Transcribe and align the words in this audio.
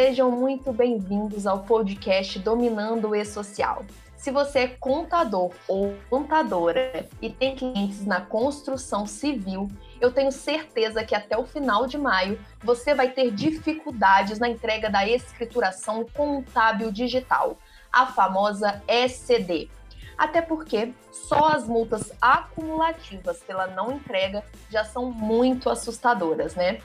Sejam 0.00 0.30
muito 0.30 0.72
bem-vindos 0.72 1.44
ao 1.44 1.64
podcast 1.64 2.38
Dominando 2.38 3.08
o 3.08 3.16
E-Social. 3.16 3.84
Se 4.16 4.30
você 4.30 4.60
é 4.60 4.68
contador 4.68 5.50
ou 5.66 5.92
contadora 6.08 7.04
e 7.20 7.28
tem 7.28 7.56
clientes 7.56 8.06
na 8.06 8.20
construção 8.20 9.08
civil, 9.08 9.68
eu 10.00 10.12
tenho 10.12 10.30
certeza 10.30 11.02
que 11.02 11.16
até 11.16 11.36
o 11.36 11.44
final 11.44 11.88
de 11.88 11.98
maio 11.98 12.38
você 12.62 12.94
vai 12.94 13.10
ter 13.10 13.32
dificuldades 13.32 14.38
na 14.38 14.48
entrega 14.48 14.88
da 14.88 15.04
escrituração 15.04 16.06
contábil 16.14 16.92
digital, 16.92 17.58
a 17.92 18.06
famosa 18.06 18.80
ECD. 18.86 19.68
Até 20.16 20.40
porque 20.40 20.94
só 21.10 21.48
as 21.48 21.66
multas 21.66 22.12
acumulativas 22.20 23.40
pela 23.40 23.66
não 23.66 23.90
entrega 23.90 24.44
já 24.70 24.84
são 24.84 25.10
muito 25.10 25.68
assustadoras, 25.68 26.54
né? 26.54 26.80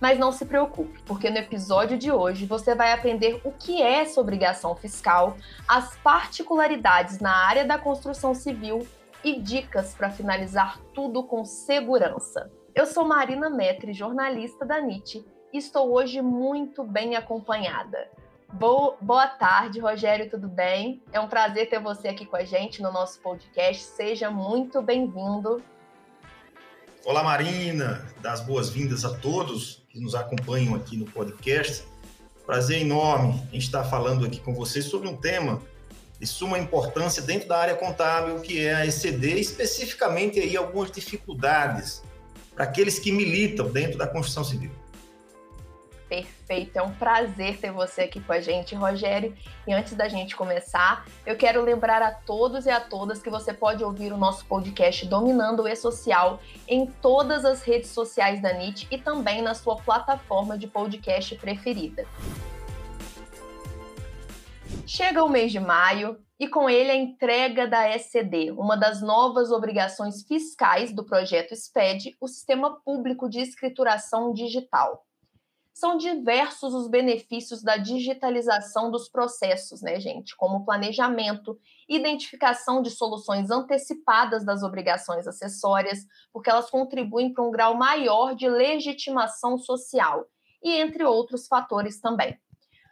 Mas 0.00 0.18
não 0.18 0.32
se 0.32 0.44
preocupe, 0.44 1.00
porque 1.06 1.30
no 1.30 1.38
episódio 1.38 1.96
de 1.96 2.10
hoje 2.10 2.46
você 2.46 2.74
vai 2.74 2.92
aprender 2.92 3.40
o 3.44 3.52
que 3.52 3.80
é 3.82 4.00
essa 4.00 4.20
obrigação 4.20 4.74
fiscal, 4.74 5.36
as 5.66 5.96
particularidades 5.96 7.20
na 7.20 7.34
área 7.34 7.64
da 7.64 7.78
construção 7.78 8.34
civil 8.34 8.86
e 9.22 9.40
dicas 9.40 9.94
para 9.94 10.10
finalizar 10.10 10.78
tudo 10.92 11.22
com 11.22 11.44
segurança. 11.44 12.50
Eu 12.74 12.86
sou 12.86 13.04
Marina 13.06 13.48
Metri, 13.48 13.92
jornalista 13.92 14.66
da 14.66 14.80
NIT, 14.80 15.24
e 15.52 15.58
estou 15.58 15.92
hoje 15.94 16.20
muito 16.20 16.82
bem 16.82 17.14
acompanhada. 17.14 18.10
Boa, 18.52 19.26
tarde, 19.26 19.80
Rogério, 19.80 20.30
tudo 20.30 20.48
bem? 20.48 21.02
É 21.12 21.18
um 21.18 21.28
prazer 21.28 21.68
ter 21.68 21.80
você 21.80 22.08
aqui 22.08 22.24
com 22.26 22.36
a 22.36 22.44
gente 22.44 22.82
no 22.82 22.92
nosso 22.92 23.20
podcast. 23.20 23.82
Seja 23.82 24.30
muito 24.30 24.80
bem-vindo. 24.82 25.62
Olá, 27.04 27.22
Marina, 27.22 28.06
das 28.20 28.40
boas-vindas 28.40 29.04
a 29.04 29.16
todos 29.18 29.83
que 29.94 30.00
nos 30.00 30.16
acompanham 30.16 30.74
aqui 30.74 30.96
no 30.96 31.04
podcast. 31.04 31.84
Prazer 32.44 32.80
enorme 32.80 33.40
gente 33.52 33.66
estar 33.66 33.84
falando 33.84 34.26
aqui 34.26 34.40
com 34.40 34.52
vocês 34.52 34.86
sobre 34.86 35.06
um 35.06 35.16
tema 35.16 35.62
de 36.18 36.26
suma 36.26 36.58
importância 36.58 37.22
dentro 37.22 37.48
da 37.48 37.58
área 37.58 37.76
contábil, 37.76 38.40
que 38.40 38.58
é 38.58 38.74
a 38.74 38.84
ECD, 38.84 39.38
especificamente 39.38 40.40
aí 40.40 40.56
algumas 40.56 40.90
dificuldades 40.90 42.02
para 42.56 42.64
aqueles 42.64 42.98
que 42.98 43.12
militam 43.12 43.70
dentro 43.70 43.96
da 43.96 44.08
construção 44.08 44.42
civil. 44.42 44.72
Perfeito, 46.14 46.76
é 46.76 46.82
um 46.82 46.94
prazer 46.94 47.58
ter 47.58 47.72
você 47.72 48.02
aqui 48.02 48.20
com 48.20 48.32
a 48.32 48.40
gente, 48.40 48.72
Rogério. 48.76 49.36
E 49.66 49.72
antes 49.72 49.94
da 49.94 50.06
gente 50.06 50.36
começar, 50.36 51.04
eu 51.26 51.36
quero 51.36 51.60
lembrar 51.60 52.02
a 52.02 52.12
todos 52.12 52.66
e 52.66 52.70
a 52.70 52.78
todas 52.78 53.20
que 53.20 53.28
você 53.28 53.52
pode 53.52 53.82
ouvir 53.82 54.12
o 54.12 54.16
nosso 54.16 54.46
podcast 54.46 55.04
Dominando 55.06 55.64
o 55.64 55.68
E-Social 55.68 56.40
em 56.68 56.86
todas 56.86 57.44
as 57.44 57.64
redes 57.64 57.90
sociais 57.90 58.40
da 58.40 58.52
NIT 58.52 58.86
e 58.92 58.98
também 58.98 59.42
na 59.42 59.54
sua 59.54 59.74
plataforma 59.74 60.56
de 60.56 60.68
podcast 60.68 61.34
preferida. 61.34 62.06
Chega 64.86 65.24
o 65.24 65.28
mês 65.28 65.50
de 65.50 65.58
maio 65.58 66.16
e 66.38 66.46
com 66.46 66.70
ele 66.70 66.92
a 66.92 66.96
entrega 66.96 67.66
da 67.66 67.90
ECD, 67.90 68.52
uma 68.52 68.76
das 68.76 69.02
novas 69.02 69.50
obrigações 69.50 70.22
fiscais 70.22 70.92
do 70.92 71.04
projeto 71.04 71.56
SPED, 71.56 72.16
o 72.20 72.28
Sistema 72.28 72.80
Público 72.84 73.28
de 73.28 73.40
Escrituração 73.40 74.32
Digital 74.32 75.04
são 75.84 75.98
diversos 75.98 76.72
os 76.72 76.88
benefícios 76.88 77.62
da 77.62 77.76
digitalização 77.76 78.90
dos 78.90 79.06
processos, 79.06 79.82
né, 79.82 80.00
gente? 80.00 80.34
Como 80.34 80.64
planejamento, 80.64 81.60
identificação 81.86 82.80
de 82.80 82.90
soluções 82.90 83.50
antecipadas 83.50 84.46
das 84.46 84.62
obrigações 84.62 85.28
acessórias, 85.28 86.06
porque 86.32 86.48
elas 86.48 86.70
contribuem 86.70 87.34
para 87.34 87.44
um 87.44 87.50
grau 87.50 87.74
maior 87.74 88.34
de 88.34 88.48
legitimação 88.48 89.58
social, 89.58 90.24
e 90.62 90.72
entre 90.72 91.04
outros 91.04 91.46
fatores 91.46 92.00
também. 92.00 92.34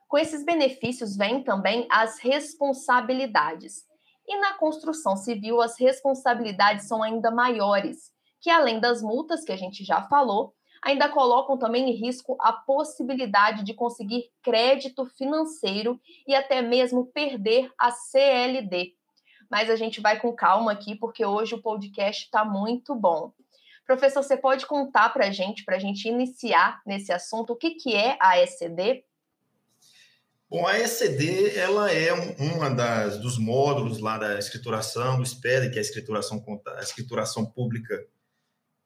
Com 0.07 0.19
esses 0.19 0.45
benefícios 0.45 1.17
vêm 1.17 1.43
também 1.43 1.87
as 1.91 2.19
responsabilidades. 2.19 3.87
E 4.29 4.39
na 4.39 4.53
construção 4.59 5.17
civil, 5.17 5.63
as 5.63 5.81
responsabilidades 5.81 6.87
são 6.87 7.03
ainda 7.03 7.31
maiores, 7.31 8.13
que 8.39 8.51
além 8.51 8.79
das 8.79 9.01
multas 9.01 9.47
que 9.47 9.53
a 9.53 9.57
gente 9.57 9.83
já 9.83 10.03
falou, 10.03 10.53
ainda 10.83 11.09
colocam 11.09 11.57
também 11.57 11.89
em 11.89 11.95
risco 11.95 12.37
a 12.41 12.53
possibilidade 12.53 13.63
de 13.63 13.73
conseguir 13.73 14.31
crédito 14.43 15.07
financeiro 15.07 16.01
e 16.27 16.35
até 16.35 16.61
mesmo 16.61 17.07
perder 17.07 17.71
a 17.79 17.93
CLD. 17.93 18.95
Mas 19.49 19.71
a 19.71 19.77
gente 19.77 20.01
vai 20.01 20.19
com 20.19 20.33
calma 20.33 20.73
aqui, 20.73 20.97
porque 20.97 21.25
hoje 21.25 21.55
o 21.55 21.63
podcast 21.63 22.25
está 22.25 22.45
muito 22.45 22.95
bom. 22.95 23.33
Professor, 23.87 24.23
você 24.23 24.37
pode 24.37 24.67
contar 24.67 25.11
para 25.11 25.27
a 25.27 25.31
gente, 25.31 25.65
para 25.65 25.77
a 25.77 25.79
gente 25.79 26.09
iniciar 26.09 26.81
nesse 26.87 27.13
assunto, 27.13 27.53
o 27.53 27.57
que, 27.57 27.73
que 27.73 27.95
é 27.95 28.17
a 28.21 28.41
ECD? 28.41 29.05
Bom, 30.49 30.67
a 30.67 30.79
ECD 30.79 31.57
ela 31.57 31.91
é 31.91 32.13
um, 32.13 32.55
uma 32.55 32.71
das 32.71 33.19
dos 33.19 33.39
módulos 33.39 34.01
lá 34.01 34.19
da 34.19 34.39
escrituração 34.39 35.19
do 35.19 35.27
SPED, 35.27 35.71
que 35.71 35.77
é 35.77 35.79
a 35.79 35.83
escrituração, 35.83 36.45
a 36.77 36.81
escrituração 36.83 37.45
pública 37.45 38.07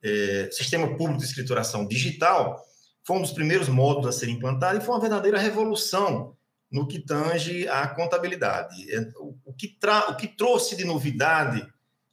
é, 0.07 0.49
Sistema 0.53 0.97
Público 0.97 1.19
de 1.19 1.27
Escrituração 1.27 1.87
Digital, 1.87 2.65
foi 3.05 3.17
um 3.17 3.23
dos 3.23 3.33
primeiros 3.33 3.69
módulos 3.69 4.15
a 4.15 4.19
ser 4.19 4.29
implantado 4.29 4.79
e 4.79 4.81
foi 4.81 4.95
uma 4.95 5.01
verdadeira 5.01 5.39
revolução 5.39 6.37
no 6.71 6.87
que 6.87 6.99
tange 6.99 7.69
à 7.69 7.87
contabilidade. 7.89 8.91
É, 8.93 9.01
o, 9.45 9.53
que, 9.53 9.77
o 10.09 10.17
que 10.17 10.29
trouxe 10.29 10.77
de 10.77 10.85
novidade 10.85 11.67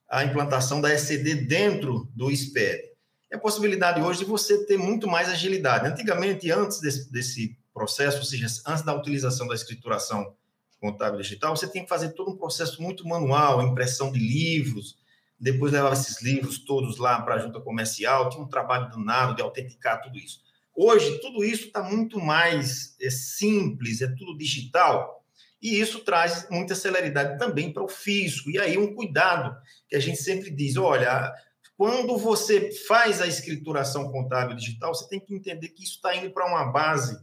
a 0.09 0.23
implantação 0.23 0.81
da 0.81 0.93
ECD 0.93 1.35
dentro 1.35 2.09
do 2.15 2.31
SPED? 2.35 2.93
É 3.31 3.35
a 3.35 3.39
possibilidade 3.39 4.01
hoje 4.01 4.19
de 4.19 4.25
você 4.25 4.65
ter 4.65 4.77
muito 4.77 5.07
mais 5.07 5.29
agilidade. 5.29 5.87
Antigamente, 5.87 6.51
antes 6.51 6.79
desse, 6.79 7.11
desse 7.11 7.57
processo, 7.73 8.19
ou 8.19 8.23
seja, 8.23 8.45
antes 8.67 8.83
da 8.83 8.93
utilização 8.93 9.47
da 9.47 9.55
escrituração 9.55 10.35
contábil 10.79 11.21
digital, 11.21 11.55
você 11.55 11.67
tem 11.67 11.83
que 11.83 11.89
fazer 11.89 12.09
todo 12.09 12.31
um 12.31 12.37
processo 12.37 12.81
muito 12.81 13.07
manual, 13.07 13.61
impressão 13.63 14.11
de 14.11 14.19
livros, 14.19 14.97
depois 15.43 15.73
levava 15.73 15.93
esses 15.93 16.21
livros 16.21 16.57
todos 16.57 16.97
lá 16.97 17.21
para 17.21 17.35
a 17.35 17.39
junta 17.39 17.59
comercial, 17.59 18.29
tinha 18.29 18.41
um 18.41 18.47
trabalho 18.47 18.89
danado 18.89 19.35
de 19.35 19.41
autenticar 19.41 20.01
tudo 20.01 20.17
isso. 20.17 20.41
Hoje, 20.73 21.19
tudo 21.19 21.43
isso 21.43 21.65
está 21.65 21.83
muito 21.83 22.17
mais 22.17 22.95
é, 23.01 23.09
simples, 23.09 24.01
é 24.01 24.07
tudo 24.07 24.37
digital, 24.37 25.21
e 25.61 25.77
isso 25.79 25.99
traz 25.99 26.47
muita 26.49 26.75
celeridade 26.75 27.37
também 27.37 27.73
para 27.73 27.83
o 27.83 27.89
fisco. 27.89 28.49
E 28.49 28.57
aí, 28.57 28.77
um 28.77 28.95
cuidado 28.95 29.53
que 29.89 29.97
a 29.97 29.99
gente 29.99 30.23
sempre 30.23 30.49
diz: 30.49 30.77
olha, 30.77 31.33
quando 31.75 32.17
você 32.17 32.71
faz 32.87 33.21
a 33.21 33.27
escrituração 33.27 34.09
contábil 34.11 34.55
digital, 34.55 34.95
você 34.95 35.09
tem 35.09 35.19
que 35.19 35.35
entender 35.35 35.67
que 35.69 35.83
isso 35.83 35.95
está 35.95 36.15
indo 36.15 36.31
para 36.31 36.47
uma 36.47 36.71
base 36.71 37.19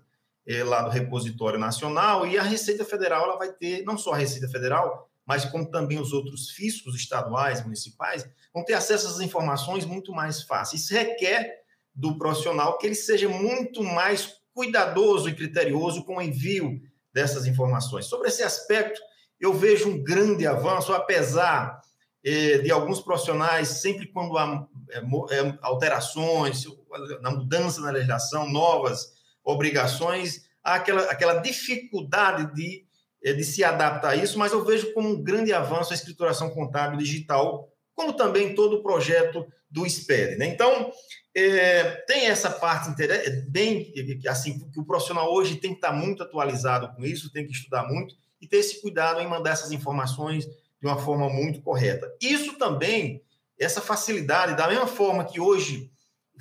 é, 0.46 0.62
lá 0.62 0.82
do 0.82 0.90
repositório 0.90 1.58
nacional, 1.58 2.26
e 2.26 2.38
a 2.38 2.42
Receita 2.42 2.84
Federal 2.84 3.24
ela 3.24 3.38
vai 3.38 3.50
ter, 3.50 3.82
não 3.82 3.96
só 3.96 4.12
a 4.12 4.18
Receita 4.18 4.48
Federal, 4.48 5.09
mas 5.26 5.44
como 5.44 5.70
também 5.70 5.98
os 5.98 6.12
outros 6.12 6.50
fiscos 6.50 6.94
estaduais, 6.94 7.62
municipais, 7.62 8.28
vão 8.52 8.64
ter 8.64 8.74
acesso 8.74 9.06
às 9.06 9.20
informações 9.20 9.84
muito 9.84 10.12
mais 10.12 10.42
fáceis. 10.42 10.82
Isso 10.82 10.94
requer 10.94 11.60
do 11.94 12.18
profissional 12.18 12.78
que 12.78 12.86
ele 12.86 12.94
seja 12.94 13.28
muito 13.28 13.82
mais 13.82 14.34
cuidadoso 14.52 15.28
e 15.28 15.34
criterioso 15.34 16.04
com 16.04 16.16
o 16.16 16.22
envio 16.22 16.80
dessas 17.12 17.46
informações. 17.46 18.06
Sobre 18.06 18.28
esse 18.28 18.42
aspecto, 18.42 19.00
eu 19.38 19.54
vejo 19.54 19.88
um 19.88 20.02
grande 20.02 20.46
avanço, 20.46 20.92
apesar 20.92 21.80
eh, 22.22 22.58
de 22.58 22.70
alguns 22.70 23.00
profissionais, 23.00 23.68
sempre 23.68 24.06
quando 24.06 24.36
há 24.36 24.66
eh, 24.90 25.02
eh, 25.30 25.58
alterações, 25.62 26.64
na 27.22 27.30
mudança 27.30 27.80
na 27.80 27.90
legislação, 27.90 28.48
novas 28.48 29.14
obrigações, 29.42 30.46
há 30.62 30.74
aquela, 30.74 31.02
aquela 31.04 31.34
dificuldade 31.34 32.54
de 32.54 32.84
de 33.22 33.44
se 33.44 33.62
adaptar 33.62 34.10
a 34.10 34.16
isso, 34.16 34.38
mas 34.38 34.52
eu 34.52 34.64
vejo 34.64 34.92
como 34.94 35.08
um 35.08 35.22
grande 35.22 35.52
avanço 35.52 35.92
a 35.92 35.96
escrituração 35.96 36.50
contábil 36.50 36.98
digital, 36.98 37.68
como 37.94 38.14
também 38.14 38.54
todo 38.54 38.76
o 38.76 38.82
projeto 38.82 39.46
do 39.70 39.88
SPED. 39.88 40.36
Né? 40.36 40.46
Então, 40.46 40.90
é, 41.34 41.84
tem 42.06 42.26
essa 42.26 42.50
parte 42.50 43.00
é 43.02 43.30
bem 43.42 43.92
assim 44.26 44.58
que 44.70 44.80
o 44.80 44.84
profissional 44.84 45.32
hoje 45.32 45.56
tem 45.56 45.70
que 45.70 45.76
estar 45.76 45.92
muito 45.92 46.22
atualizado 46.22 46.94
com 46.94 47.04
isso, 47.04 47.32
tem 47.32 47.46
que 47.46 47.52
estudar 47.52 47.86
muito 47.86 48.16
e 48.40 48.48
ter 48.48 48.56
esse 48.56 48.80
cuidado 48.80 49.20
em 49.20 49.28
mandar 49.28 49.50
essas 49.50 49.70
informações 49.70 50.46
de 50.46 50.86
uma 50.86 50.96
forma 50.96 51.28
muito 51.28 51.60
correta. 51.60 52.10
Isso 52.20 52.58
também, 52.58 53.22
essa 53.58 53.80
facilidade, 53.80 54.56
da 54.56 54.66
mesma 54.66 54.86
forma 54.86 55.24
que 55.24 55.38
hoje 55.38 55.90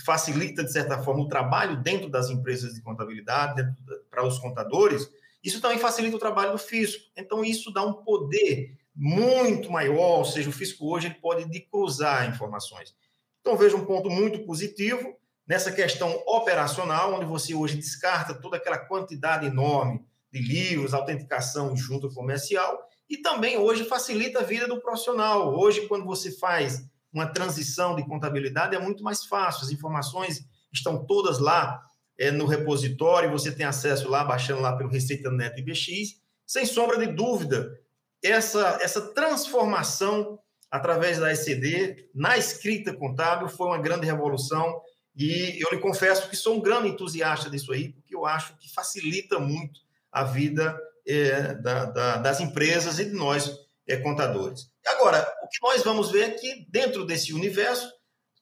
facilita, 0.03 0.63
de 0.63 0.71
certa 0.71 1.03
forma, 1.03 1.21
o 1.21 1.27
trabalho 1.27 1.75
dentro 1.83 2.09
das 2.09 2.29
empresas 2.29 2.73
de 2.73 2.81
contabilidade, 2.81 3.61
para 4.09 4.25
os 4.25 4.39
contadores, 4.39 5.09
isso 5.43 5.61
também 5.61 5.79
facilita 5.79 6.15
o 6.15 6.19
trabalho 6.19 6.51
do 6.51 6.57
fisco. 6.57 7.03
Então, 7.15 7.43
isso 7.43 7.71
dá 7.71 7.83
um 7.83 7.93
poder 7.93 8.77
muito 8.95 9.71
maior, 9.71 10.19
ou 10.19 10.25
seja, 10.25 10.49
o 10.49 10.53
fisco 10.53 10.91
hoje 10.91 11.07
ele 11.07 11.15
pode 11.15 11.49
de 11.49 11.61
cruzar 11.61 12.29
informações. 12.29 12.93
Então, 13.39 13.55
vejo 13.55 13.77
um 13.77 13.85
ponto 13.85 14.09
muito 14.09 14.45
positivo 14.45 15.15
nessa 15.47 15.71
questão 15.71 16.11
operacional, 16.27 17.13
onde 17.13 17.25
você 17.25 17.55
hoje 17.55 17.75
descarta 17.75 18.33
toda 18.33 18.57
aquela 18.57 18.77
quantidade 18.77 19.47
enorme 19.47 20.03
de 20.31 20.39
livros, 20.39 20.93
autenticação 20.93 21.75
junto 21.75 22.13
comercial, 22.13 22.87
e 23.09 23.17
também 23.17 23.57
hoje 23.57 23.85
facilita 23.85 24.39
a 24.39 24.43
vida 24.43 24.67
do 24.67 24.79
profissional. 24.79 25.57
Hoje, 25.57 25.87
quando 25.87 26.05
você 26.05 26.31
faz 26.31 26.85
uma 27.11 27.25
transição 27.25 27.95
de 27.95 28.05
contabilidade, 28.05 28.75
é 28.75 28.79
muito 28.79 29.03
mais 29.03 29.25
fácil, 29.25 29.63
as 29.63 29.71
informações 29.71 30.45
estão 30.71 31.03
todas 31.05 31.39
lá 31.39 31.88
é, 32.19 32.31
no 32.31 32.45
repositório, 32.45 33.31
você 33.31 33.49
tem 33.49 33.65
acesso 33.65 34.09
lá, 34.09 34.25
baixando 34.25 34.61
lá 34.61 34.75
pelo 34.75 34.89
Receita 34.89 35.31
Neto 35.31 35.59
IBX. 35.59 36.19
Sem 36.45 36.65
sombra 36.65 36.97
de 36.97 37.07
dúvida, 37.13 37.79
essa, 38.21 38.77
essa 38.81 39.13
transformação 39.13 40.37
através 40.69 41.17
da 41.17 41.31
ECD 41.31 42.09
na 42.13 42.37
escrita 42.37 42.93
contábil 42.93 43.47
foi 43.47 43.67
uma 43.67 43.77
grande 43.79 44.05
revolução 44.05 44.81
e 45.15 45.57
eu 45.61 45.69
lhe 45.71 45.81
confesso 45.81 46.29
que 46.29 46.35
sou 46.35 46.57
um 46.57 46.61
grande 46.61 46.89
entusiasta 46.89 47.49
disso 47.49 47.71
aí, 47.71 47.93
porque 47.93 48.15
eu 48.15 48.25
acho 48.25 48.55
que 48.57 48.71
facilita 48.71 49.39
muito 49.39 49.79
a 50.11 50.23
vida 50.23 50.77
é, 51.07 51.55
da, 51.55 51.85
da, 51.85 52.17
das 52.17 52.39
empresas 52.39 52.99
e 52.99 53.05
de 53.05 53.11
nós 53.11 53.51
é, 53.87 53.97
contadores. 53.97 54.69
Agora, 54.85 55.21
o 55.43 55.47
que 55.47 55.57
nós 55.61 55.83
vamos 55.83 56.11
ver 56.11 56.23
é 56.23 56.31
que 56.31 56.65
dentro 56.69 57.05
desse 57.05 57.33
universo, 57.33 57.89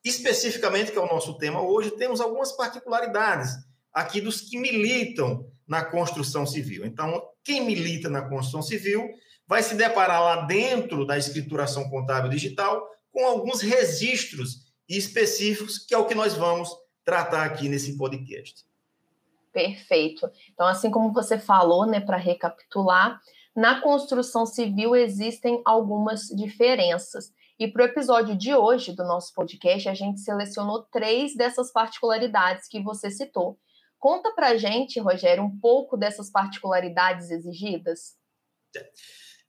especificamente, 0.03 0.91
que 0.91 0.97
é 0.97 1.01
o 1.01 1.07
nosso 1.07 1.37
tema 1.37 1.61
hoje, 1.61 1.91
temos 1.91 2.21
algumas 2.21 2.51
particularidades 2.51 3.51
aqui 3.93 4.21
dos 4.21 4.41
que 4.41 4.57
militam 4.57 5.49
na 5.67 5.83
construção 5.83 6.45
civil. 6.45 6.85
Então, 6.85 7.21
quem 7.43 7.65
milita 7.65 8.09
na 8.09 8.21
construção 8.21 8.61
civil 8.61 9.09
vai 9.47 9.63
se 9.63 9.75
deparar 9.75 10.21
lá 10.21 10.41
dentro 10.45 11.05
da 11.05 11.17
escrituração 11.17 11.89
contábil 11.89 12.29
digital 12.29 12.87
com 13.11 13.25
alguns 13.25 13.61
registros 13.61 14.67
específicos, 14.87 15.79
que 15.79 15.93
é 15.93 15.97
o 15.97 16.05
que 16.05 16.15
nós 16.15 16.33
vamos 16.33 16.69
tratar 17.03 17.43
aqui 17.43 17.67
nesse 17.67 17.97
podcast. 17.97 18.65
Perfeito. 19.51 20.29
Então, 20.53 20.67
assim 20.67 20.91
como 20.91 21.13
você 21.13 21.39
falou, 21.39 21.85
né, 21.85 21.99
para 21.99 22.17
recapitular, 22.17 23.19
na 23.57 23.81
construção 23.81 24.45
civil 24.45 24.95
existem 24.95 25.63
algumas 25.65 26.27
diferenças. 26.27 27.33
E 27.57 27.67
para 27.67 27.85
o 27.85 27.87
episódio 27.87 28.37
de 28.37 28.53
hoje 28.53 28.95
do 28.95 29.03
nosso 29.03 29.33
podcast, 29.33 29.89
a 29.89 29.95
gente 29.95 30.21
selecionou 30.21 30.83
três 30.91 31.35
dessas 31.35 31.71
particularidades 31.71 32.67
que 32.67 32.79
você 32.79 33.09
citou. 33.09 33.57
Conta 33.97 34.31
para 34.35 34.49
a 34.49 34.57
gente, 34.57 34.99
Rogério, 34.99 35.43
um 35.43 35.59
pouco 35.59 35.97
dessas 35.97 36.29
particularidades 36.29 37.31
exigidas. 37.31 38.13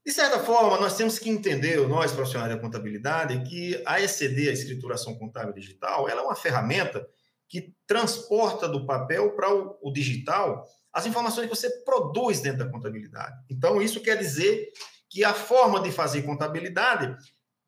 De 0.02 0.10
certa 0.10 0.38
forma, 0.38 0.80
nós 0.80 0.96
temos 0.96 1.18
que 1.18 1.28
entender, 1.28 1.86
nós 1.86 2.10
profissionais 2.10 2.50
da 2.50 2.58
contabilidade, 2.58 3.42
que 3.42 3.82
a 3.86 4.00
ECD, 4.00 4.48
a 4.48 4.54
escrituração 4.54 5.18
contábil 5.18 5.52
digital, 5.52 6.08
ela 6.08 6.22
é 6.22 6.24
uma 6.24 6.34
ferramenta 6.34 7.06
que 7.46 7.74
transporta 7.86 8.66
do 8.66 8.86
papel 8.86 9.36
para 9.36 9.54
o, 9.54 9.78
o 9.82 9.92
digital 9.92 10.66
as 10.92 11.06
informações 11.06 11.48
que 11.48 11.54
você 11.54 11.70
produz 11.84 12.40
dentro 12.40 12.64
da 12.64 12.70
contabilidade. 12.70 13.36
Então, 13.50 13.80
isso 13.80 14.00
quer 14.00 14.16
dizer 14.16 14.70
que 15.08 15.24
a 15.24 15.34
forma 15.34 15.80
de 15.80 15.90
fazer 15.90 16.22
contabilidade 16.22 17.16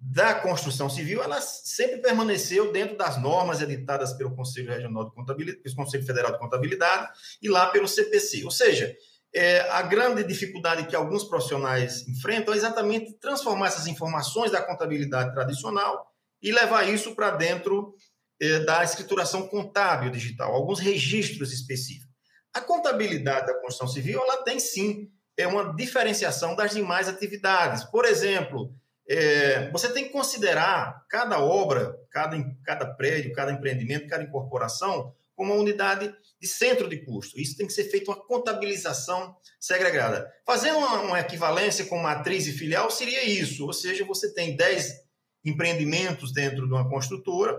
da 0.03 0.35
construção 0.35 0.89
civil, 0.89 1.23
ela 1.23 1.41
sempre 1.43 1.99
permaneceu 1.99 2.73
dentro 2.73 2.97
das 2.97 3.21
normas 3.21 3.61
editadas 3.61 4.15
pelo 4.15 4.35
Conselho 4.35 4.73
Regional 4.73 5.05
de 5.05 5.15
Contabilidade, 5.15 5.63
pelo 5.63 5.77
Conselho 5.77 6.07
Federal 6.07 6.33
de 6.33 6.39
Contabilidade 6.39 7.11
e 7.43 7.49
lá 7.49 7.67
pelo 7.67 7.87
CPC. 7.87 8.45
Ou 8.45 8.51
seja, 8.51 8.97
é, 9.35 9.61
a 9.71 9.83
grande 9.83 10.25
dificuldade 10.25 10.87
que 10.87 10.97
alguns 10.97 11.25
profissionais 11.25 12.09
enfrentam 12.09 12.55
é 12.55 12.57
exatamente 12.57 13.13
transformar 13.19 13.67
essas 13.67 13.87
informações 13.87 14.51
da 14.51 14.63
contabilidade 14.63 15.35
tradicional 15.35 16.11
e 16.43 16.51
levar 16.51 16.89
isso 16.89 17.15
para 17.15 17.33
dentro 17.33 17.95
é, 18.41 18.61
da 18.61 18.83
escrituração 18.83 19.47
contábil 19.49 20.11
digital, 20.11 20.55
alguns 20.55 20.81
registros 20.81 21.53
específicos. 21.53 22.10
A 22.53 22.61
contabilidade 22.61 23.47
da 23.47 23.55
construção 23.55 23.89
civil, 23.89 24.21
ela 24.21 24.43
tem 24.43 24.59
sim 24.59 25.11
é 25.37 25.47
uma 25.47 25.75
diferenciação 25.75 26.55
das 26.55 26.73
demais 26.73 27.09
atividades. 27.09 27.85
Por 27.85 28.05
exemplo, 28.05 28.75
é, 29.09 29.71
você 29.71 29.91
tem 29.91 30.05
que 30.05 30.11
considerar 30.11 31.05
cada 31.09 31.41
obra, 31.41 31.99
cada, 32.11 32.37
cada 32.65 32.87
prédio, 32.87 33.33
cada 33.33 33.53
empreendimento, 33.53 34.07
cada 34.07 34.23
incorporação 34.23 35.15
como 35.35 35.55
uma 35.55 35.61
unidade 35.61 36.15
de 36.39 36.47
centro 36.47 36.89
de 36.89 36.99
custo. 36.99 37.41
Isso 37.41 37.57
tem 37.57 37.67
que 37.67 37.73
ser 37.73 37.85
feito 37.85 38.11
uma 38.11 38.21
contabilização 38.27 39.35
segregada. 39.59 40.31
Fazendo 40.45 40.79
uma, 40.79 41.01
uma 41.01 41.21
equivalência 41.21 41.87
com 41.87 41.99
matriz 41.99 42.47
e 42.47 42.53
filial 42.53 42.91
seria 42.91 43.25
isso, 43.25 43.65
ou 43.67 43.73
seja, 43.73 44.05
você 44.05 44.35
tem 44.35 44.55
10 44.55 45.01
empreendimentos 45.45 46.33
dentro 46.33 46.67
de 46.67 46.73
uma 46.73 46.89
construtora, 46.89 47.59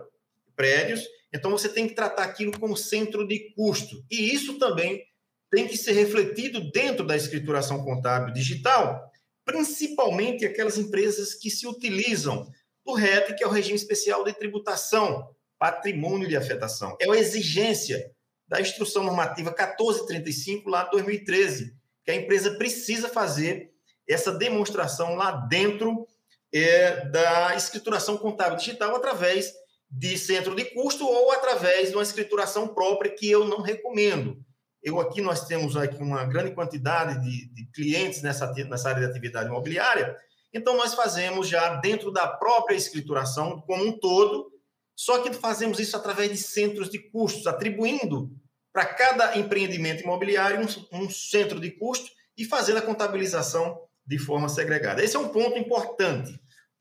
prédios, 0.56 1.04
então 1.34 1.52
você 1.52 1.70
tem 1.70 1.88
que 1.88 1.96
tratar 1.96 2.24
aquilo 2.24 2.58
como 2.60 2.76
centro 2.76 3.28
de 3.28 3.54
custo. 3.56 4.04
E 4.10 4.34
isso 4.34 4.58
também 4.60 5.04
tem 5.50 5.68
que 5.68 5.78
ser 5.78 5.94
refletido 5.94 6.72
dentro 6.72 7.06
da 7.06 7.16
escrituração 7.16 7.84
contábil 7.84 8.34
digital, 8.34 9.10
principalmente 9.46 10.46
aquelas 10.46 10.78
empresas 10.78 11.34
que 11.34 11.50
se 11.50 11.68
utilizam 11.68 12.50
do 12.86 12.94
RET, 12.94 13.36
que 13.36 13.44
é 13.44 13.48
o 13.48 13.52
regime 13.52 13.76
especial 13.76 14.24
de 14.24 14.34
tributação, 14.34 15.30
patrimônio 15.60 16.28
de 16.28 16.36
afetação. 16.36 16.98
É 17.00 17.06
uma 17.06 17.18
exigência 17.18 18.12
da 18.48 18.60
Instrução 18.60 19.04
Normativa 19.04 19.52
1435, 19.52 20.70
lá 20.70 20.84
de 20.84 20.92
2013, 20.92 21.74
que 22.04 22.12
a 22.12 22.16
empresa 22.16 22.58
precisa 22.58 23.08
fazer 23.08 23.72
essa 24.08 24.32
demonstração 24.32 25.16
lá 25.16 25.32
dentro 25.32 26.06
é, 26.54 27.06
da 27.06 27.56
escrituração 27.56 28.18
contábil 28.18 28.58
digital 28.58 28.96
através 28.96 29.54
de 29.92 30.18
centro 30.18 30.56
de 30.56 30.66
custo 30.66 31.06
ou 31.06 31.32
através 31.32 31.90
de 31.90 31.96
uma 31.96 32.04
escrituração 32.04 32.68
própria 32.70 33.12
que 33.12 33.30
eu 33.30 33.46
não 33.46 33.62
recomendo. 33.62 34.38
Eu 34.82 35.00
aqui 35.00 35.22
nós 35.22 35.46
temos 35.46 35.76
aqui 35.76 36.02
uma 36.02 36.24
grande 36.24 36.56
quantidade 36.56 37.22
de, 37.22 37.54
de 37.54 37.72
clientes 37.72 38.22
nessa, 38.22 38.52
nessa 38.52 38.90
área 38.90 39.02
de 39.02 39.10
atividade 39.10 39.50
imobiliária, 39.50 40.18
então 40.54 40.76
nós 40.76 40.94
fazemos 40.94 41.48
já 41.48 41.76
dentro 41.76 42.12
da 42.12 42.28
própria 42.28 42.76
escrituração 42.76 43.62
como 43.62 43.86
um 43.86 43.98
todo, 44.00 44.52
só 44.96 45.22
que 45.22 45.34
fazemos 45.34 45.80
isso 45.80 45.96
através 45.96 46.32
de 46.32 46.38
centros 46.38 46.90
de 46.90 47.00
custos, 47.12 47.46
atribuindo 47.46 48.32
para 48.74 48.86
cada 48.86 49.38
empreendimento 49.38 50.04
imobiliário 50.04 50.60
um, 50.62 51.04
um 51.04 51.10
centro 51.10 51.60
de 51.60 51.72
custo 51.72 52.10
e 52.38 52.46
fazendo 52.46 52.78
a 52.78 52.82
contabilização 52.82 53.80
de 54.06 54.18
forma 54.18 54.50
segregada. 54.50 55.04
Esse 55.04 55.16
é 55.16 55.20
um 55.20 55.30
ponto 55.30 55.58
importante. 55.58 56.40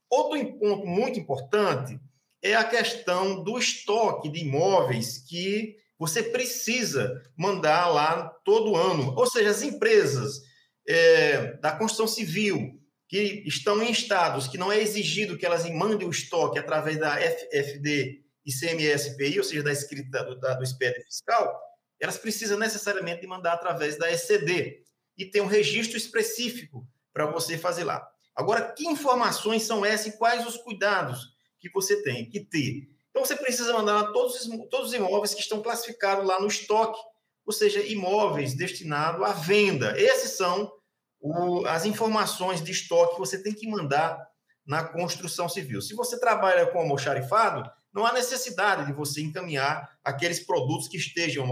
Outro 0.08 0.58
ponto 0.58 0.86
muito 0.86 1.18
importante 1.18 2.00
é 2.42 2.54
a 2.54 2.64
questão 2.64 3.42
do 3.42 3.58
estoque 3.58 4.30
de 4.30 4.40
imóveis 4.40 5.18
que 5.28 5.76
você 5.98 6.22
precisa 6.22 7.22
mandar 7.36 7.88
lá 7.88 8.28
todo 8.44 8.76
ano. 8.76 9.14
Ou 9.16 9.26
seja, 9.26 9.50
as 9.50 9.62
empresas 9.62 10.40
é, 10.88 11.54
da 11.58 11.72
construção 11.72 12.08
civil 12.08 12.80
que 13.06 13.42
estão 13.46 13.82
em 13.82 13.90
estados 13.90 14.48
que 14.48 14.56
não 14.56 14.72
é 14.72 14.80
exigido 14.80 15.36
que 15.36 15.44
elas 15.44 15.68
mandem 15.68 16.06
o 16.06 16.10
estoque 16.10 16.58
através 16.58 16.98
da 16.98 17.16
FFD 17.16 18.22
e 18.46 18.52
CMSPI, 18.52 19.38
ou 19.38 19.44
seja, 19.44 19.62
da 19.62 19.72
escrita 19.72 20.24
do, 20.24 20.38
da, 20.38 20.54
do 20.54 20.64
SPED 20.64 21.04
fiscal, 21.04 21.60
elas 22.00 22.16
precisam 22.16 22.58
necessariamente 22.58 23.26
mandar 23.26 23.52
através 23.52 23.98
da 23.98 24.10
ECD 24.10 24.82
e 25.18 25.26
tem 25.26 25.42
um 25.42 25.46
registro 25.46 25.98
específico 25.98 26.86
para 27.12 27.26
você 27.26 27.58
fazer 27.58 27.84
lá. 27.84 28.08
Agora, 28.34 28.72
que 28.72 28.86
informações 28.86 29.64
são 29.64 29.84
essas 29.84 30.14
e 30.14 30.16
quais 30.16 30.46
os 30.46 30.56
cuidados 30.56 31.28
que 31.60 31.70
você 31.70 32.02
tem 32.02 32.28
que 32.28 32.40
ter. 32.40 32.88
Então, 33.10 33.24
você 33.24 33.36
precisa 33.36 33.72
mandar 33.72 34.12
todos, 34.12 34.48
todos 34.70 34.88
os 34.88 34.94
imóveis 34.94 35.34
que 35.34 35.40
estão 35.40 35.62
classificados 35.62 36.26
lá 36.26 36.40
no 36.40 36.46
estoque, 36.46 36.98
ou 37.44 37.52
seja, 37.52 37.80
imóveis 37.80 38.54
destinados 38.54 39.22
à 39.22 39.32
venda. 39.32 39.94
Esses 40.00 40.36
são 40.36 40.72
o, 41.20 41.66
as 41.66 41.84
informações 41.84 42.62
de 42.62 42.72
estoque 42.72 43.14
que 43.14 43.20
você 43.20 43.42
tem 43.42 43.52
que 43.52 43.68
mandar 43.68 44.18
na 44.66 44.84
construção 44.84 45.48
civil. 45.48 45.80
Se 45.82 45.94
você 45.94 46.18
trabalha 46.18 46.66
com 46.66 46.78
almoxarifado, 46.78 47.68
não 47.92 48.06
há 48.06 48.12
necessidade 48.12 48.86
de 48.86 48.92
você 48.92 49.20
encaminhar 49.20 49.98
aqueles 50.04 50.40
produtos 50.40 50.86
que 50.86 50.96
estejam 50.96 51.44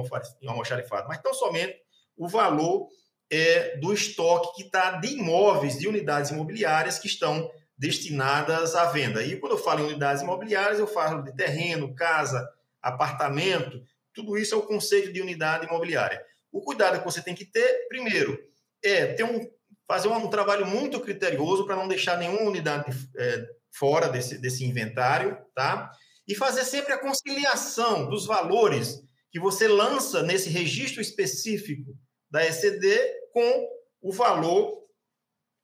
almoxarifados, 0.47 1.09
mas 1.09 1.21
tão 1.21 1.35
somente 1.35 1.77
o 2.17 2.29
valor 2.29 2.89
é, 3.31 3.77
do 3.79 3.93
estoque 3.93 4.57
que 4.57 4.63
está 4.63 4.93
de 4.93 5.15
imóveis, 5.15 5.79
de 5.79 5.89
unidades 5.89 6.31
imobiliárias 6.31 6.99
que 6.99 7.09
estão 7.09 7.51
destinadas 7.79 8.75
à 8.75 8.87
venda. 8.87 9.23
E 9.23 9.37
quando 9.37 9.53
eu 9.53 9.59
falo 9.59 9.81
em 9.81 9.87
unidades 9.87 10.23
imobiliárias, 10.23 10.81
eu 10.81 10.87
falo 10.87 11.23
de 11.23 11.35
terreno, 11.35 11.95
casa, 11.95 12.47
apartamento, 12.83 13.81
tudo 14.13 14.37
isso 14.37 14.55
é 14.55 14.59
o 14.59 14.67
conceito 14.67 15.13
de 15.13 15.23
unidade 15.23 15.67
imobiliária. 15.67 16.21
O 16.51 16.61
cuidado 16.61 16.99
que 16.99 17.05
você 17.05 17.23
tem 17.23 17.35
que 17.35 17.45
ter, 17.45 17.87
primeiro, 17.89 18.37
é 18.83 19.07
ter 19.07 19.23
um, 19.23 19.49
fazer 19.87 20.09
um, 20.09 20.29
trabalho 20.29 20.67
muito 20.67 20.99
criterioso 21.01 21.65
para 21.65 21.77
não 21.77 21.87
deixar 21.87 22.19
nenhuma 22.19 22.43
unidade 22.43 22.91
é, 23.17 23.47
fora 23.71 24.09
desse, 24.09 24.39
desse 24.39 24.65
inventário, 24.65 25.39
tá? 25.55 25.91
E 26.27 26.35
fazer 26.35 26.65
sempre 26.65 26.93
a 26.93 26.99
conciliação 26.99 28.09
dos 28.09 28.27
valores 28.27 29.03
que 29.31 29.39
você 29.39 29.69
lança 29.69 30.23
nesse 30.23 30.49
registro 30.49 31.01
específico 31.01 31.97
da 32.31 32.45
ECD 32.45 32.99
com 33.33 33.69
o 34.01 34.13
valor 34.13 34.85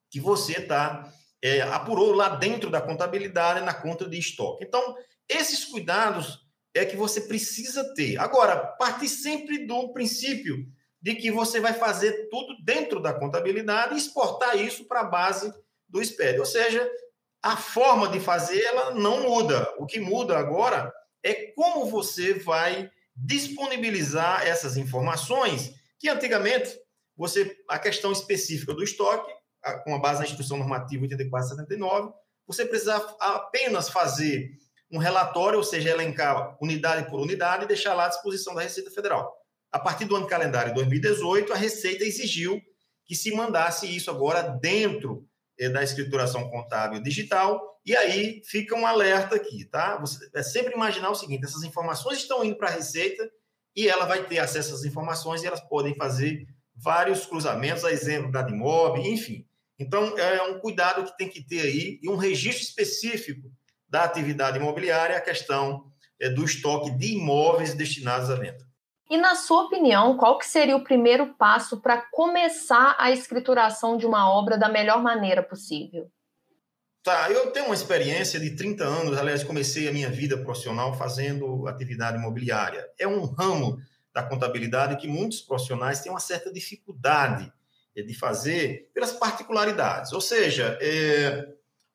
que 0.09 0.19
você 0.19 0.53
está 0.53 1.11
é, 1.45 1.61
apurou 1.61 2.11
lá 2.11 2.29
dentro 2.29 2.71
da 2.71 2.81
contabilidade 2.81 3.63
na 3.63 3.71
conta 3.71 4.09
de 4.09 4.17
estoque. 4.17 4.63
Então, 4.63 4.95
esses 5.29 5.63
cuidados 5.63 6.39
é 6.73 6.83
que 6.83 6.97
você 6.97 7.21
precisa 7.21 7.93
ter. 7.93 8.17
Agora, 8.17 8.57
parte 8.57 9.07
sempre 9.07 9.67
do 9.67 9.93
princípio 9.93 10.65
de 10.99 11.13
que 11.13 11.29
você 11.29 11.59
vai 11.59 11.73
fazer 11.73 12.29
tudo 12.31 12.55
dentro 12.63 12.99
da 12.99 13.13
contabilidade 13.13 13.93
e 13.93 13.97
exportar 13.97 14.57
isso 14.57 14.85
para 14.87 15.01
a 15.01 15.03
base 15.03 15.53
do 15.87 16.03
SPED. 16.03 16.39
Ou 16.39 16.47
seja, 16.47 16.89
a 17.43 17.55
forma 17.55 18.07
de 18.07 18.19
fazer 18.19 18.59
ela 18.63 18.95
não 18.95 19.21
muda. 19.21 19.71
O 19.77 19.85
que 19.85 19.99
muda 19.99 20.35
agora 20.35 20.91
é 21.21 21.51
como 21.51 21.85
você 21.85 22.33
vai 22.33 22.89
disponibilizar 23.15 24.47
essas 24.47 24.77
informações 24.77 25.75
que 25.99 26.09
antigamente 26.09 26.75
você 27.15 27.55
a 27.69 27.77
questão 27.77 28.11
específica 28.11 28.73
do 28.73 28.83
estoque, 28.83 29.31
com 29.83 29.95
a 29.95 29.99
base 29.99 30.19
na 30.19 30.25
Instituição 30.25 30.57
Normativa 30.57 31.03
8479, 31.03 32.13
você 32.47 32.65
precisava 32.65 33.15
apenas 33.19 33.89
fazer 33.89 34.51
um 34.91 34.97
relatório, 34.97 35.57
ou 35.57 35.63
seja, 35.63 35.89
elencar 35.89 36.57
unidade 36.61 37.09
por 37.09 37.19
unidade 37.19 37.65
e 37.65 37.67
deixar 37.67 37.93
lá 37.93 38.05
à 38.05 38.09
disposição 38.09 38.53
da 38.53 38.61
Receita 38.61 38.91
Federal. 38.91 39.35
A 39.71 39.79
partir 39.79 40.05
do 40.05 40.15
ano 40.15 40.27
calendário 40.27 40.73
2018, 40.73 41.51
a 41.51 41.55
Receita 41.55 42.03
exigiu 42.03 42.61
que 43.05 43.15
se 43.15 43.35
mandasse 43.35 43.93
isso 43.93 44.09
agora 44.09 44.41
dentro 44.41 45.27
eh, 45.59 45.69
da 45.69 45.83
escrituração 45.83 46.49
contábil 46.49 47.01
digital, 47.01 47.75
e 47.85 47.95
aí 47.95 48.41
fica 48.45 48.75
um 48.75 48.85
alerta 48.85 49.35
aqui, 49.35 49.65
tá? 49.65 49.97
Você 49.97 50.29
é 50.33 50.41
sempre 50.41 50.73
imaginar 50.73 51.09
o 51.09 51.15
seguinte: 51.15 51.45
essas 51.45 51.63
informações 51.63 52.19
estão 52.19 52.43
indo 52.43 52.55
para 52.55 52.69
a 52.69 52.71
Receita 52.71 53.29
e 53.75 53.87
ela 53.87 54.05
vai 54.05 54.25
ter 54.25 54.39
acesso 54.39 54.73
às 54.73 54.83
informações 54.85 55.43
e 55.43 55.47
elas 55.47 55.61
podem 55.61 55.93
fazer 55.95 56.47
vários 56.75 57.25
cruzamentos, 57.25 57.85
a 57.85 57.91
exemplo 57.91 58.31
da 58.31 58.41
DIMOB, 58.41 58.99
enfim. 58.99 59.45
Então, 59.77 60.17
é 60.17 60.41
um 60.43 60.59
cuidado 60.59 61.03
que 61.03 61.17
tem 61.17 61.29
que 61.29 61.43
ter 61.43 61.61
aí 61.61 61.99
e 62.01 62.09
um 62.09 62.15
registro 62.15 62.63
específico 62.63 63.51
da 63.87 64.03
atividade 64.03 64.57
imobiliária, 64.57 65.17
a 65.17 65.21
questão 65.21 65.91
é, 66.19 66.29
do 66.29 66.43
estoque 66.43 66.91
de 66.91 67.13
imóveis 67.13 67.73
destinados 67.73 68.29
à 68.29 68.35
venda. 68.35 68.65
E 69.09 69.17
na 69.17 69.35
sua 69.35 69.63
opinião, 69.63 70.17
qual 70.17 70.37
que 70.39 70.47
seria 70.47 70.75
o 70.75 70.83
primeiro 70.83 71.35
passo 71.35 71.79
para 71.79 72.01
começar 72.11 72.95
a 72.97 73.11
escrituração 73.11 73.97
de 73.97 74.05
uma 74.05 74.31
obra 74.31 74.57
da 74.57 74.67
melhor 74.67 75.01
maneira 75.01 75.43
possível? 75.43 76.09
Tá, 77.03 77.29
eu 77.29 77.51
tenho 77.51 77.67
uma 77.67 77.75
experiência 77.75 78.39
de 78.39 78.55
30 78.55 78.83
anos, 78.83 79.15
aliás, 79.15 79.43
comecei 79.43 79.87
a 79.87 79.91
minha 79.91 80.09
vida 80.09 80.39
profissional 80.39 80.91
fazendo 80.97 81.67
atividade 81.67 82.17
imobiliária. 82.17 82.83
É 82.97 83.07
um 83.07 83.25
ramo 83.25 83.77
da 84.11 84.23
contabilidade 84.23 84.97
que 84.97 85.07
muitos 85.07 85.39
profissionais 85.39 85.99
têm 85.99 86.11
uma 86.11 86.19
certa 86.19 86.51
dificuldade 86.51 87.53
de 88.03 88.13
fazer 88.13 88.89
pelas 88.93 89.13
particularidades. 89.13 90.11
Ou 90.11 90.21
seja, 90.21 90.77
é, 90.81 91.47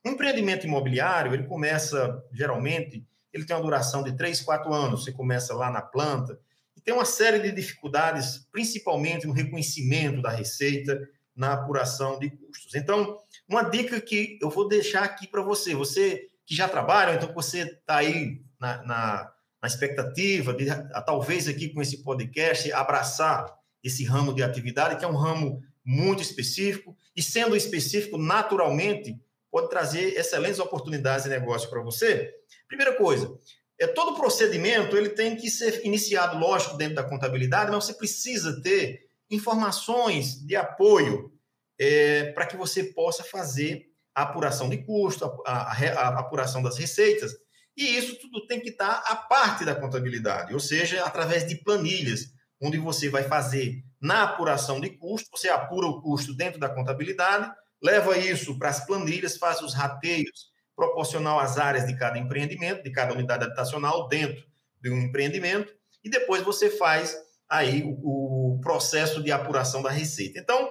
um 0.05 0.11
empreendimento 0.11 0.67
imobiliário, 0.67 1.35
ele 1.35 1.45
começa, 1.45 2.23
geralmente, 2.33 3.07
ele 3.33 3.45
tem 3.45 3.55
uma 3.55 3.63
duração 3.63 4.03
de 4.03 4.17
3, 4.17 4.41
4 4.41 4.73
anos. 4.73 5.05
Você 5.05 5.13
começa 5.13 5.55
lá 5.55 5.71
na 5.71 5.83
planta 5.83 6.39
e 6.77 6.81
tem 6.81 6.95
uma 6.95 7.05
série 7.05 7.39
de 7.39 7.53
dificuldades, 7.53 8.47
principalmente 8.51 9.27
no 9.27 9.33
reconhecimento 9.33 10.23
da 10.23 10.31
receita, 10.31 10.99
na 11.37 11.53
apuração 11.53 12.19
de 12.19 12.31
custos. 12.31 12.75
Então, 12.75 13.19
uma 13.49 13.63
dica 13.63 14.01
que 14.01 14.39
eu 14.41 14.51
vou 14.51 14.69
deixar 14.69 15.03
aqui 15.03 15.27
para 15.27 15.43
você, 15.43 15.75
você 15.75 16.29
que 16.45 16.55
já 16.55 16.69
trabalha, 16.69 17.15
então 17.15 17.33
você 17.33 17.61
está 17.61 17.97
aí 17.97 18.43
na, 18.59 18.83
na 18.85 19.33
na 19.61 19.69
expectativa 19.69 20.55
de, 20.55 20.67
talvez 21.05 21.47
aqui 21.47 21.69
com 21.69 21.83
esse 21.83 22.03
podcast, 22.03 22.73
abraçar 22.73 23.55
esse 23.83 24.05
ramo 24.05 24.35
de 24.35 24.43
atividade, 24.43 24.97
que 24.97 25.05
é 25.05 25.09
um 25.09 25.17
ramo 25.17 25.63
muito 25.85 26.23
específico, 26.23 26.97
e 27.17 27.23
sendo 27.23 27.57
específico, 27.57 28.19
naturalmente, 28.19 29.19
pode 29.51 29.69
trazer 29.69 30.17
excelentes 30.17 30.59
oportunidades 30.59 31.25
de 31.25 31.31
negócio 31.31 31.69
para 31.69 31.83
você. 31.83 32.33
Primeira 32.69 32.95
coisa, 32.95 33.33
é 33.79 33.87
todo 33.87 34.15
procedimento 34.15 34.97
ele 34.97 35.09
tem 35.09 35.35
que 35.35 35.51
ser 35.51 35.85
iniciado, 35.85 36.39
lógico, 36.39 36.77
dentro 36.77 36.97
da 36.97 37.03
contabilidade, 37.03 37.71
mas 37.71 37.85
você 37.85 37.95
precisa 37.95 38.61
ter 38.63 39.09
informações 39.31 40.45
de 40.47 40.55
apoio 40.55 41.33
é, 41.79 42.33
para 42.33 42.47
que 42.47 42.57
você 42.57 42.85
possa 42.85 43.25
fazer 43.25 43.87
a 44.15 44.23
apuração 44.23 44.69
de 44.69 44.79
custo, 44.85 45.25
a, 45.25 45.51
a, 45.51 45.73
a 45.73 46.21
apuração 46.21 46.63
das 46.63 46.77
receitas, 46.77 47.33
e 47.77 47.97
isso 47.97 48.19
tudo 48.21 48.47
tem 48.47 48.61
que 48.61 48.71
estar 48.71 49.03
à 49.07 49.17
parte 49.17 49.65
da 49.65 49.75
contabilidade, 49.75 50.53
ou 50.53 50.61
seja, 50.61 51.03
através 51.05 51.49
de 51.49 51.57
planilhas, 51.57 52.27
onde 52.61 52.79
você 52.79 53.09
vai 53.09 53.25
fazer 53.25 53.83
na 54.01 54.25
apuração 54.25 54.81
de 54.81 54.91
custo, 54.91 55.31
você 55.33 55.49
apura 55.49 55.87
o 55.87 56.01
custo 56.01 56.35
dentro 56.35 56.61
da 56.61 56.69
contabilidade, 56.69 57.51
leva 57.83 58.17
isso 58.19 58.59
para 58.59 58.69
as 58.69 58.85
planilhas, 58.85 59.37
faz 59.37 59.61
os 59.61 59.75
rateios 59.75 60.51
proporcional 60.77 61.39
às 61.39 61.59
áreas 61.59 61.87
de 61.87 61.97
cada 61.97 62.19
empreendimento, 62.19 62.83
de 62.83 62.91
cada 62.91 63.13
unidade 63.13 63.45
habitacional 63.45 64.09
dentro 64.09 64.45
de 64.81 64.91
um 64.91 65.01
empreendimento, 65.01 65.73
e 66.03 66.09
depois 66.09 66.43
você 66.43 66.71
faz 66.71 67.17
aí 67.49 67.83
o, 67.83 68.55
o 68.55 68.61
processo 68.61 69.23
de 69.23 69.31
apuração 69.33 69.83
da 69.83 69.91
receita. 69.91 70.39
Então, 70.39 70.71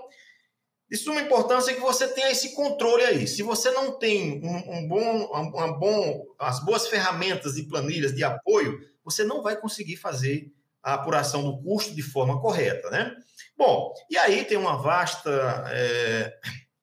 de 0.90 0.98
suma 0.98 1.22
importância 1.22 1.72
é 1.72 1.76
que 1.76 1.82
você 1.82 2.08
tenha 2.08 2.32
esse 2.32 2.56
controle 2.56 3.04
aí. 3.04 3.28
Se 3.28 3.44
você 3.44 3.70
não 3.70 4.00
tem 4.00 4.42
um, 4.44 4.78
um 4.78 4.88
bom, 4.88 5.30
um, 5.36 5.80
bom, 5.80 6.26
as 6.40 6.64
boas 6.66 6.88
ferramentas 6.88 7.58
e 7.58 7.68
planilhas 7.68 8.16
de 8.16 8.24
apoio, 8.24 8.80
você 9.04 9.24
não 9.24 9.44
vai 9.44 9.56
conseguir 9.56 9.98
fazer 9.98 10.52
a 10.90 10.94
apuração 10.96 11.44
do 11.44 11.62
custo 11.62 11.96
de 11.96 12.02
forma 12.02 12.40
correta, 12.40 12.90
né? 12.90 13.16
Bom, 13.58 13.94
e 14.10 14.18
aí 14.18 14.46
tem 14.46 14.58
uma 14.58 14.78
vasta 14.78 15.30
é, 15.68 16.34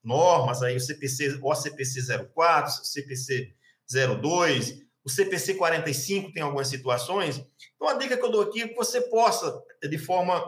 normas 0.02 0.62
aí, 0.62 0.76
o 0.76 0.80
CPC, 0.80 1.38
o 1.42 1.54
CPC 1.54 2.28
04, 2.34 2.82
o 2.82 2.84
CPC 2.84 3.54
02, 4.20 4.86
o 5.04 5.10
CPC 5.10 5.54
45 5.54 6.32
tem 6.32 6.42
algumas 6.42 6.68
situações. 6.68 7.44
Então, 7.74 7.88
a 7.88 7.94
dica 7.94 8.16
que 8.16 8.24
eu 8.24 8.30
dou 8.30 8.42
aqui 8.42 8.62
é 8.62 8.68
que 8.68 8.74
você 8.74 9.00
possa, 9.02 9.62
de 9.82 9.98
forma 9.98 10.44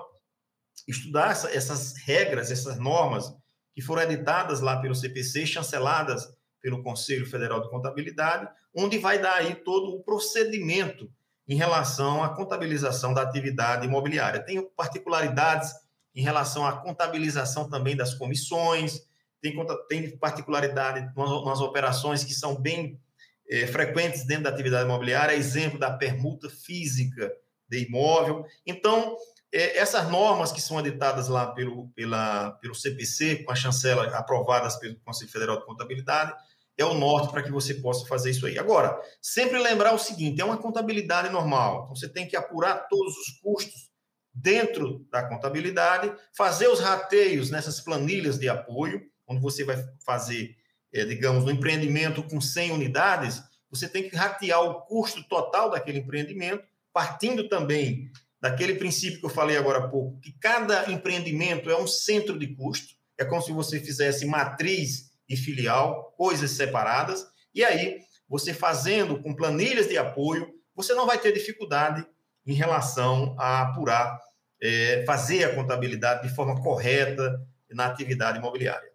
estudar 0.86 1.30
essa, 1.30 1.50
essas 1.50 1.96
regras, 1.98 2.50
essas 2.50 2.78
normas 2.78 3.32
que 3.74 3.80
foram 3.80 4.02
editadas 4.02 4.60
lá 4.60 4.80
pelo 4.80 4.94
CPC, 4.94 5.46
chanceladas 5.46 6.28
pelo 6.60 6.82
Conselho 6.82 7.24
Federal 7.24 7.62
de 7.62 7.70
Contabilidade, 7.70 8.48
onde 8.74 8.98
vai 8.98 9.18
dar 9.18 9.34
aí 9.34 9.54
todo 9.54 9.94
o 9.94 10.02
procedimento 10.02 11.10
em 11.48 11.56
relação 11.56 12.22
à 12.22 12.28
contabilização 12.28 13.14
da 13.14 13.22
atividade 13.22 13.86
imobiliária. 13.86 14.44
Tem 14.44 14.62
particularidades 14.76 15.72
em 16.14 16.20
relação 16.20 16.66
à 16.66 16.72
contabilização 16.72 17.68
também 17.68 17.96
das 17.96 18.12
comissões, 18.14 19.06
tem, 19.40 19.56
tem 19.88 20.16
particularidade 20.18 21.10
nas 21.16 21.60
operações 21.60 22.24
que 22.24 22.34
são 22.34 22.60
bem 22.60 23.00
é, 23.48 23.66
frequentes 23.66 24.26
dentro 24.26 24.44
da 24.44 24.50
atividade 24.50 24.84
imobiliária, 24.84 25.34
exemplo 25.34 25.78
da 25.78 25.90
permuta 25.90 26.50
física 26.50 27.32
de 27.68 27.86
imóvel. 27.86 28.44
Então, 28.66 29.16
é, 29.52 29.78
essas 29.78 30.08
normas 30.10 30.52
que 30.52 30.60
são 30.60 30.78
editadas 30.80 31.28
lá 31.28 31.46
pelo, 31.46 31.88
pela, 31.90 32.50
pelo 32.60 32.74
CPC, 32.74 33.44
com 33.44 33.52
a 33.52 33.54
chancela 33.54 34.04
aprovadas 34.16 34.76
pelo 34.76 34.96
Conselho 35.00 35.30
Federal 35.30 35.58
de 35.60 35.66
Contabilidade, 35.66 36.34
é 36.78 36.84
o 36.84 36.94
norte 36.94 37.30
para 37.30 37.42
que 37.42 37.50
você 37.50 37.74
possa 37.74 38.06
fazer 38.06 38.30
isso 38.30 38.46
aí. 38.46 38.58
Agora, 38.58 38.98
sempre 39.20 39.58
lembrar 39.58 39.92
o 39.92 39.98
seguinte: 39.98 40.40
é 40.40 40.44
uma 40.44 40.56
contabilidade 40.56 41.28
normal, 41.28 41.82
então 41.82 41.96
você 41.96 42.08
tem 42.08 42.26
que 42.26 42.36
apurar 42.36 42.86
todos 42.88 43.16
os 43.16 43.40
custos 43.40 43.88
dentro 44.32 45.04
da 45.10 45.28
contabilidade, 45.28 46.12
fazer 46.36 46.68
os 46.68 46.78
rateios 46.78 47.50
nessas 47.50 47.80
planilhas 47.80 48.38
de 48.38 48.48
apoio, 48.48 49.02
onde 49.26 49.42
você 49.42 49.64
vai 49.64 49.76
fazer, 50.06 50.54
é, 50.92 51.04
digamos, 51.04 51.44
um 51.44 51.50
empreendimento 51.50 52.22
com 52.22 52.40
100 52.40 52.70
unidades, 52.70 53.42
você 53.68 53.88
tem 53.88 54.08
que 54.08 54.14
ratear 54.14 54.62
o 54.62 54.82
custo 54.82 55.22
total 55.24 55.70
daquele 55.70 55.98
empreendimento, 55.98 56.64
partindo 56.92 57.48
também 57.48 58.10
daquele 58.40 58.76
princípio 58.76 59.18
que 59.18 59.26
eu 59.26 59.30
falei 59.30 59.56
agora 59.56 59.78
há 59.78 59.88
pouco, 59.88 60.20
que 60.20 60.32
cada 60.38 60.90
empreendimento 60.90 61.68
é 61.68 61.76
um 61.76 61.86
centro 61.86 62.38
de 62.38 62.54
custo, 62.54 62.94
é 63.18 63.24
como 63.24 63.42
se 63.42 63.50
você 63.50 63.80
fizesse 63.80 64.24
matriz 64.24 65.07
e 65.28 65.36
filial, 65.36 66.14
coisas 66.16 66.52
separadas, 66.52 67.26
e 67.54 67.64
aí, 67.64 68.00
você 68.28 68.54
fazendo 68.54 69.22
com 69.22 69.34
planilhas 69.34 69.88
de 69.88 69.98
apoio, 69.98 70.54
você 70.74 70.94
não 70.94 71.06
vai 71.06 71.18
ter 71.18 71.32
dificuldade 71.32 72.06
em 72.46 72.54
relação 72.54 73.34
a 73.38 73.62
apurar, 73.62 74.18
é, 74.62 75.04
fazer 75.06 75.44
a 75.44 75.54
contabilidade 75.54 76.28
de 76.28 76.34
forma 76.34 76.62
correta 76.62 77.40
na 77.70 77.86
atividade 77.86 78.38
imobiliária. 78.38 78.88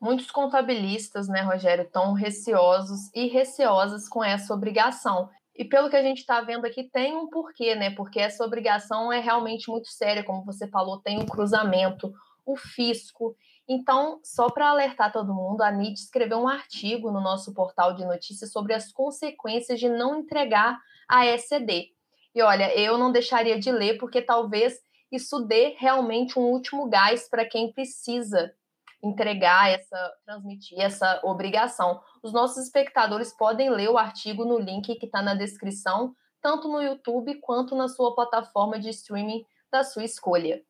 Muitos 0.00 0.30
contabilistas, 0.30 1.26
né, 1.28 1.40
Rogério, 1.40 1.84
estão 1.84 2.12
receosos 2.12 3.10
e 3.14 3.28
receosas 3.28 4.08
com 4.08 4.22
essa 4.22 4.52
obrigação. 4.52 5.30
E 5.54 5.64
pelo 5.64 5.88
que 5.88 5.96
a 5.96 6.02
gente 6.02 6.18
está 6.18 6.42
vendo 6.42 6.66
aqui, 6.66 6.84
tem 6.84 7.16
um 7.16 7.30
porquê, 7.30 7.74
né? 7.74 7.90
Porque 7.90 8.20
essa 8.20 8.44
obrigação 8.44 9.10
é 9.10 9.20
realmente 9.20 9.70
muito 9.70 9.88
séria, 9.88 10.22
como 10.22 10.44
você 10.44 10.68
falou, 10.68 11.00
tem 11.00 11.18
um 11.18 11.24
cruzamento, 11.24 12.12
o 12.44 12.56
fisco. 12.56 13.34
Então, 13.68 14.20
só 14.22 14.48
para 14.48 14.68
alertar 14.68 15.12
todo 15.12 15.34
mundo, 15.34 15.62
a 15.62 15.72
NIT 15.72 16.00
escreveu 16.00 16.38
um 16.38 16.48
artigo 16.48 17.10
no 17.10 17.20
nosso 17.20 17.52
portal 17.52 17.94
de 17.94 18.04
notícias 18.04 18.52
sobre 18.52 18.72
as 18.72 18.92
consequências 18.92 19.80
de 19.80 19.88
não 19.88 20.20
entregar 20.20 20.80
a 21.08 21.26
ECD. 21.26 21.92
E 22.34 22.42
olha, 22.42 22.72
eu 22.78 22.96
não 22.96 23.10
deixaria 23.10 23.58
de 23.58 23.72
ler, 23.72 23.98
porque 23.98 24.22
talvez 24.22 24.78
isso 25.10 25.40
dê 25.40 25.74
realmente 25.78 26.38
um 26.38 26.42
último 26.42 26.88
gás 26.88 27.28
para 27.28 27.44
quem 27.44 27.72
precisa 27.72 28.54
entregar 29.02 29.70
essa, 29.70 30.12
transmitir 30.24 30.80
essa 30.80 31.20
obrigação. 31.24 32.00
Os 32.22 32.32
nossos 32.32 32.64
espectadores 32.64 33.32
podem 33.32 33.70
ler 33.70 33.88
o 33.88 33.98
artigo 33.98 34.44
no 34.44 34.58
link 34.58 34.94
que 34.94 35.06
está 35.06 35.22
na 35.22 35.34
descrição, 35.34 36.14
tanto 36.40 36.68
no 36.68 36.82
YouTube 36.82 37.40
quanto 37.40 37.74
na 37.74 37.88
sua 37.88 38.14
plataforma 38.14 38.78
de 38.78 38.90
streaming 38.90 39.44
da 39.70 39.82
sua 39.82 40.04
escolha. 40.04 40.62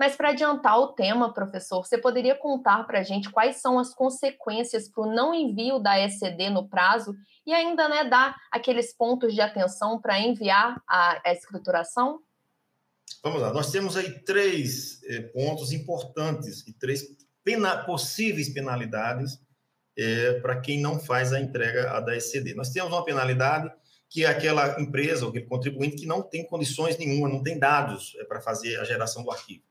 Mas 0.00 0.16
para 0.16 0.30
adiantar 0.30 0.78
o 0.78 0.94
tema, 0.94 1.34
professor, 1.34 1.86
você 1.86 1.98
poderia 1.98 2.34
contar 2.34 2.84
para 2.84 3.00
a 3.00 3.02
gente 3.02 3.28
quais 3.28 3.56
são 3.56 3.78
as 3.78 3.92
consequências 3.92 4.88
para 4.88 5.02
o 5.02 5.14
não 5.14 5.34
envio 5.34 5.78
da 5.78 6.00
ECD 6.00 6.48
no 6.48 6.66
prazo 6.66 7.14
e 7.46 7.52
ainda 7.52 7.86
né, 7.86 8.08
dar 8.08 8.34
aqueles 8.50 8.96
pontos 8.96 9.34
de 9.34 9.42
atenção 9.42 10.00
para 10.00 10.18
enviar 10.18 10.82
a, 10.88 11.20
a, 11.22 11.32
escrituração? 11.34 12.18
Vamos 13.22 13.42
lá, 13.42 13.52
nós 13.52 13.70
temos 13.70 13.94
aí 13.94 14.24
três 14.24 15.02
eh, 15.04 15.20
pontos 15.34 15.70
importantes 15.70 16.66
e 16.66 16.72
três 16.72 17.04
pena, 17.44 17.84
possíveis 17.84 18.48
penalidades 18.48 19.38
eh, 19.98 20.40
para 20.40 20.62
quem 20.62 20.80
não 20.80 20.98
faz 20.98 21.30
a 21.34 21.38
entrega 21.38 22.00
da 22.00 22.16
ECD. 22.16 22.54
Nós 22.54 22.70
temos 22.70 22.90
uma 22.90 23.04
penalidade 23.04 23.70
que 24.08 24.24
é 24.24 24.28
aquela 24.28 24.80
empresa 24.80 25.26
ou 25.26 25.30
aquele 25.30 25.44
contribuinte 25.44 25.96
que 25.96 26.06
não 26.06 26.22
tem 26.22 26.46
condições 26.46 26.96
nenhuma, 26.96 27.28
não 27.28 27.42
tem 27.42 27.58
dados 27.58 28.16
eh, 28.18 28.24
para 28.24 28.40
fazer 28.40 28.80
a 28.80 28.84
geração 28.84 29.22
do 29.22 29.30
arquivo. 29.30 29.68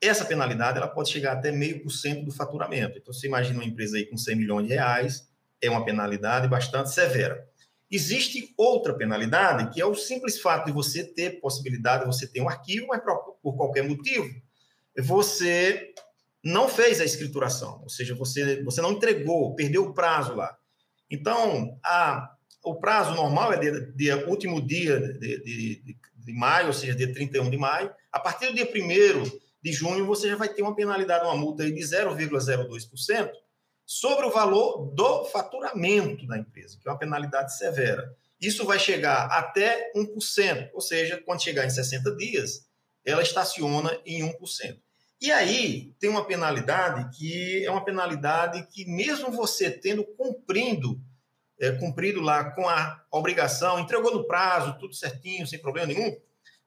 Essa 0.00 0.24
penalidade 0.24 0.78
ela 0.78 0.88
pode 0.88 1.10
chegar 1.10 1.32
até 1.32 1.50
meio 1.50 1.82
por 1.82 1.90
cento 1.90 2.24
do 2.24 2.32
faturamento. 2.32 2.98
Então, 2.98 3.12
você 3.12 3.26
imagina 3.26 3.58
uma 3.58 3.64
empresa 3.64 3.96
aí 3.96 4.06
com 4.06 4.16
100 4.16 4.36
milhões 4.36 4.66
de 4.66 4.74
reais, 4.74 5.28
é 5.60 5.68
uma 5.68 5.84
penalidade 5.84 6.46
bastante 6.46 6.90
severa. 6.92 7.46
Existe 7.90 8.54
outra 8.56 8.94
penalidade, 8.94 9.72
que 9.72 9.80
é 9.80 9.86
o 9.86 9.94
simples 9.94 10.40
fato 10.40 10.66
de 10.66 10.72
você 10.72 11.02
ter 11.02 11.40
possibilidade, 11.40 12.06
você 12.06 12.26
ter 12.26 12.40
um 12.40 12.48
arquivo, 12.48 12.86
mas 12.88 13.02
por 13.42 13.56
qualquer 13.56 13.82
motivo, 13.82 14.28
você 14.96 15.94
não 16.44 16.68
fez 16.68 17.00
a 17.00 17.04
escrituração, 17.04 17.80
ou 17.82 17.88
seja, 17.88 18.14
você, 18.14 18.62
você 18.62 18.80
não 18.80 18.92
entregou, 18.92 19.54
perdeu 19.54 19.86
o 19.86 19.94
prazo 19.94 20.34
lá. 20.34 20.56
Então, 21.10 21.78
a, 21.82 22.34
o 22.62 22.76
prazo 22.76 23.14
normal 23.14 23.52
é 23.54 23.58
de, 23.58 23.92
de 23.92 24.12
último 24.24 24.60
dia 24.64 25.00
de, 25.00 25.42
de, 25.42 25.96
de, 26.16 26.32
maio, 26.32 26.68
ou 26.68 26.72
seja, 26.72 26.94
dia 26.94 27.12
31 27.12 27.50
de 27.50 27.56
maio. 27.56 27.90
A 28.12 28.20
partir 28.20 28.48
do 28.48 28.54
dia 28.54 28.66
1 28.66 29.47
de 29.62 29.72
junho, 29.72 30.06
você 30.06 30.28
já 30.28 30.36
vai 30.36 30.48
ter 30.48 30.62
uma 30.62 30.74
penalidade, 30.74 31.24
uma 31.24 31.36
multa 31.36 31.64
de 31.64 31.80
0,02% 31.80 33.30
sobre 33.84 34.26
o 34.26 34.30
valor 34.30 34.90
do 34.94 35.24
faturamento 35.24 36.26
da 36.26 36.38
empresa, 36.38 36.78
que 36.80 36.88
é 36.88 36.92
uma 36.92 36.98
penalidade 36.98 37.56
severa. 37.56 38.14
Isso 38.40 38.64
vai 38.64 38.78
chegar 38.78 39.26
até 39.26 39.90
1%, 39.96 40.70
ou 40.72 40.80
seja, 40.80 41.20
quando 41.24 41.42
chegar 41.42 41.66
em 41.66 41.70
60 41.70 42.14
dias, 42.16 42.68
ela 43.04 43.22
estaciona 43.22 43.98
em 44.04 44.22
1%. 44.22 44.78
E 45.20 45.32
aí 45.32 45.92
tem 45.98 46.08
uma 46.08 46.24
penalidade 46.24 47.18
que 47.18 47.64
é 47.64 47.70
uma 47.70 47.84
penalidade 47.84 48.64
que, 48.70 48.84
mesmo 48.84 49.32
você 49.32 49.70
tendo 49.70 50.04
cumprindo, 50.04 51.00
é, 51.58 51.72
cumprido 51.72 52.20
lá 52.20 52.52
com 52.52 52.68
a 52.68 53.02
obrigação, 53.10 53.80
entregou 53.80 54.14
no 54.14 54.26
prazo, 54.26 54.78
tudo 54.78 54.94
certinho, 54.94 55.46
sem 55.46 55.58
problema 55.58 55.88
nenhum, 55.88 56.16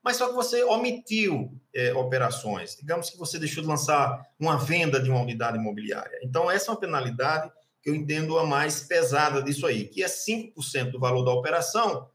mas 0.04 0.18
só 0.18 0.28
que 0.30 0.34
você 0.34 0.64
omitiu 0.64 1.52
é, 1.74 1.94
operações. 1.94 2.76
Digamos 2.76 3.10
que 3.10 3.18
você 3.18 3.38
deixou 3.38 3.62
de 3.62 3.70
lançar 3.70 4.22
uma 4.40 4.58
venda 4.58 5.00
de 5.00 5.10
uma 5.10 5.22
unidade 5.22 5.58
imobiliária. 5.58 6.20
Então, 6.24 6.50
essa 6.50 6.70
é 6.70 6.74
uma 6.74 6.80
penalidade 6.80 7.52
que 7.82 7.90
eu 7.90 7.96
entendo 7.96 8.38
a 8.38 8.46
mais 8.46 8.82
pesada 8.82 9.42
disso 9.42 9.66
aí, 9.66 9.88
que 9.88 10.04
é 10.04 10.08
5% 10.08 10.92
do 10.92 11.00
valor 11.00 11.24
da 11.24 11.32
operação 11.32 12.10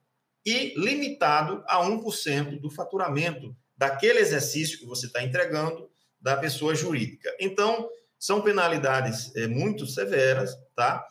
e 0.44 0.74
limitado 0.76 1.64
a 1.66 1.78
1% 1.84 2.60
do 2.60 2.70
faturamento 2.70 3.56
daquele 3.76 4.20
exercício 4.20 4.78
que 4.78 4.86
você 4.86 5.06
está 5.06 5.22
entregando 5.22 5.90
da 6.20 6.36
pessoa 6.36 6.74
jurídica. 6.74 7.34
Então, 7.40 7.88
são 8.18 8.40
penalidades 8.40 9.34
é, 9.36 9.46
muito 9.46 9.86
severas, 9.86 10.56
tá? 10.74 11.04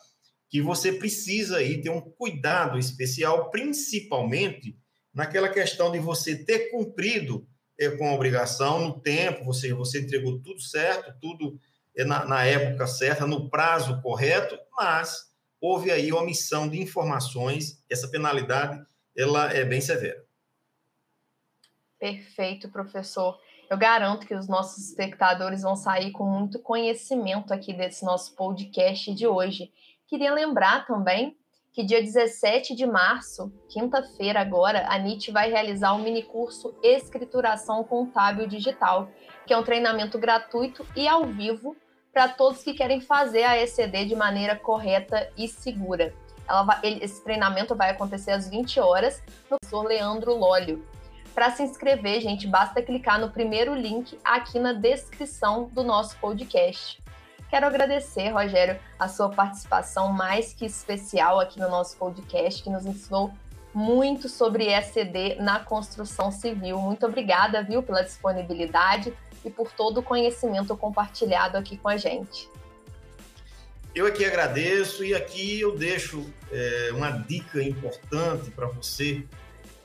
Que 0.50 0.62
você 0.62 0.92
precisa 0.92 1.58
aí 1.58 1.82
ter 1.82 1.90
um 1.90 2.02
cuidado 2.02 2.80
especial, 2.80 3.50
principalmente 3.52 4.78
naquela 5.16 5.48
questão 5.48 5.92
de 5.92 5.98
você 5.98 6.36
ter 6.36 6.70
cumprido 6.70 7.48
é, 7.80 7.90
com 7.90 8.10
a 8.10 8.14
obrigação 8.14 8.80
no 8.80 9.00
tempo, 9.00 9.46
você, 9.46 9.74
você 9.74 10.02
entregou 10.02 10.40
tudo 10.40 10.60
certo, 10.60 11.14
tudo 11.22 11.58
é, 11.96 12.04
na, 12.04 12.26
na 12.26 12.44
época 12.44 12.86
certa, 12.86 13.26
no 13.26 13.50
prazo 13.50 14.02
correto, 14.02 14.58
mas 14.78 15.34
houve 15.60 15.90
aí 15.90 16.12
omissão 16.12 16.68
de 16.68 16.80
informações, 16.82 17.82
essa 17.90 18.10
penalidade 18.10 18.86
ela 19.16 19.52
é 19.52 19.64
bem 19.64 19.80
severa. 19.80 20.24
Perfeito, 21.98 22.70
professor. 22.70 23.40
Eu 23.70 23.78
garanto 23.78 24.28
que 24.28 24.36
os 24.36 24.48
nossos 24.48 24.90
espectadores 24.90 25.62
vão 25.62 25.76
sair 25.76 26.12
com 26.12 26.26
muito 26.26 26.60
conhecimento 26.60 27.54
aqui 27.54 27.74
desse 27.74 28.04
nosso 28.04 28.36
podcast 28.36 29.14
de 29.16 29.26
hoje. 29.26 29.72
Queria 30.08 30.34
lembrar 30.34 30.86
também 30.86 31.36
que 31.76 31.84
dia 31.84 32.02
17 32.02 32.74
de 32.74 32.86
março, 32.88 33.52
quinta-feira 33.68 34.40
agora, 34.40 34.86
a 34.88 34.98
NIT 34.98 35.30
vai 35.30 35.52
realizar 35.52 35.92
o 35.92 35.98
um 35.98 36.04
minicurso 36.04 36.74
Escrituração 36.82 37.84
Contábil 37.84 38.48
Digital, 38.48 39.10
que 39.46 39.54
é 39.54 39.58
um 39.58 39.64
treinamento 39.64 40.18
gratuito 40.18 40.88
e 40.96 41.06
ao 41.06 41.26
vivo 41.26 41.76
para 42.14 42.30
todos 42.30 42.64
que 42.64 42.74
querem 42.74 43.02
fazer 43.02 43.44
a 43.44 43.62
ECD 43.62 44.06
de 44.06 44.16
maneira 44.16 44.56
correta 44.56 45.30
e 45.38 45.50
segura. 45.50 46.14
Vai, 46.48 46.80
esse 47.02 47.22
treinamento 47.22 47.76
vai 47.76 47.90
acontecer 47.90 48.32
às 48.32 48.48
20 48.50 48.80
horas 48.80 49.22
no 49.28 49.58
professor 49.60 49.84
Leandro 49.86 50.34
Lólio. 50.34 50.88
Para 51.34 51.52
se 51.52 51.62
inscrever, 51.62 52.22
gente, 52.22 52.48
basta 52.48 52.82
clicar 52.82 53.20
no 53.20 53.32
primeiro 53.32 53.76
link 53.76 54.18
aqui 54.24 54.60
na 54.60 54.72
descrição 54.72 55.70
do 55.74 55.84
nosso 55.84 56.18
podcast. 56.20 57.04
Quero 57.56 57.68
agradecer, 57.68 58.32
Rogério, 58.32 58.78
a 59.00 59.08
sua 59.08 59.30
participação 59.30 60.12
mais 60.12 60.52
que 60.52 60.66
especial 60.66 61.40
aqui 61.40 61.58
no 61.58 61.70
nosso 61.70 61.96
podcast, 61.96 62.62
que 62.62 62.70
nos 62.70 62.86
ensinou 62.86 63.34
muito 63.74 64.28
sobre 64.28 64.66
ECD 64.66 65.36
na 65.36 65.62
construção 65.62 66.34
civil. 66.34 66.78
Muito 66.80 67.06
obrigada, 67.06 67.64
viu, 67.64 67.82
pela 67.82 68.02
disponibilidade 68.02 69.14
e 69.46 69.50
por 69.50 69.72
todo 69.72 70.00
o 70.00 70.04
conhecimento 70.04 70.76
compartilhado 70.76 71.58
aqui 71.58 71.78
com 71.78 71.88
a 71.88 71.96
gente. 71.96 72.50
Eu 73.96 74.06
aqui 74.06 74.26
agradeço 74.26 75.06
e 75.06 75.16
aqui 75.16 75.62
eu 75.62 75.78
deixo 75.78 76.30
é, 76.52 76.90
uma 76.92 77.12
dica 77.12 77.64
importante 77.64 78.52
para 78.52 78.68
você 78.68 79.24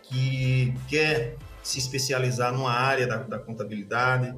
que 0.02 0.74
quer 0.88 1.36
se 1.62 1.78
especializar 1.78 2.52
numa 2.52 2.72
área 2.72 3.06
da, 3.06 3.18
da 3.18 3.38
contabilidade, 3.38 4.34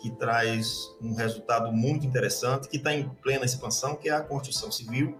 que 0.00 0.10
traz 0.10 0.94
um 1.00 1.14
resultado 1.14 1.72
muito 1.72 2.06
interessante, 2.06 2.68
que 2.68 2.76
está 2.76 2.92
em 2.92 3.08
plena 3.22 3.44
expansão, 3.44 3.96
que 3.96 4.08
é 4.08 4.12
a 4.12 4.20
construção 4.20 4.70
civil. 4.70 5.16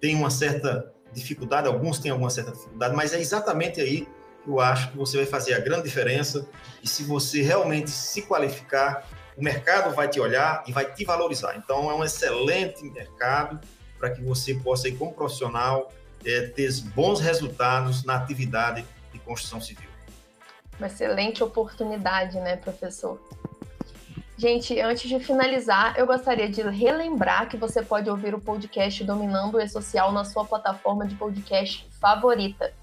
Tem 0.00 0.14
uma 0.14 0.30
certa 0.30 0.92
dificuldade, 1.12 1.66
alguns 1.66 1.98
têm 1.98 2.10
alguma 2.10 2.30
certa 2.30 2.52
dificuldade, 2.52 2.94
mas 2.94 3.12
é 3.12 3.20
exatamente 3.20 3.80
aí 3.80 4.08
que 4.42 4.48
eu 4.48 4.60
acho 4.60 4.90
que 4.90 4.96
você 4.96 5.16
vai 5.16 5.26
fazer 5.26 5.54
a 5.54 5.60
grande 5.60 5.84
diferença. 5.84 6.46
E 6.82 6.88
se 6.88 7.04
você 7.04 7.42
realmente 7.42 7.90
se 7.90 8.22
qualificar, 8.22 9.06
o 9.36 9.42
mercado 9.42 9.94
vai 9.94 10.08
te 10.08 10.20
olhar 10.20 10.62
e 10.66 10.72
vai 10.72 10.92
te 10.92 11.04
valorizar. 11.04 11.56
Então, 11.56 11.90
é 11.90 11.94
um 11.94 12.04
excelente 12.04 12.84
mercado 12.90 13.60
para 13.98 14.10
que 14.10 14.22
você 14.22 14.54
possa, 14.54 14.90
como 14.92 15.12
profissional, 15.12 15.92
é, 16.24 16.48
ter 16.48 16.72
bons 16.94 17.20
resultados 17.20 18.04
na 18.04 18.16
atividade 18.16 18.84
de 19.12 19.18
construção 19.20 19.60
civil. 19.60 19.88
Uma 20.78 20.88
excelente 20.88 21.42
oportunidade, 21.44 22.40
né, 22.40 22.56
professor? 22.56 23.20
Gente, 24.42 24.80
antes 24.80 25.08
de 25.08 25.20
finalizar, 25.20 25.96
eu 25.96 26.04
gostaria 26.04 26.48
de 26.48 26.62
relembrar 26.62 27.48
que 27.48 27.56
você 27.56 27.80
pode 27.80 28.10
ouvir 28.10 28.34
o 28.34 28.40
podcast 28.40 29.04
Dominando 29.04 29.54
o 29.54 29.60
E-Social 29.60 30.10
na 30.10 30.24
sua 30.24 30.44
plataforma 30.44 31.06
de 31.06 31.14
podcast 31.14 31.88
favorita. 32.00 32.74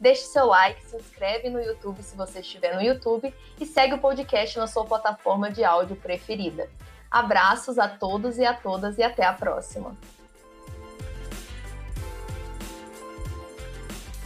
Deixe 0.00 0.22
seu 0.22 0.46
like, 0.46 0.84
se 0.84 0.96
inscreve 0.96 1.50
no 1.50 1.60
YouTube 1.60 2.02
se 2.02 2.16
você 2.16 2.40
estiver 2.40 2.74
no 2.74 2.82
YouTube 2.82 3.32
e 3.60 3.64
segue 3.64 3.94
o 3.94 3.98
podcast 3.98 4.58
na 4.58 4.66
sua 4.66 4.84
plataforma 4.84 5.52
de 5.52 5.62
áudio 5.62 5.94
preferida. 5.94 6.68
Abraços 7.08 7.78
a 7.78 7.86
todos 7.86 8.36
e 8.38 8.44
a 8.44 8.52
todas 8.52 8.98
e 8.98 9.04
até 9.04 9.24
a 9.24 9.32
próxima. 9.32 9.96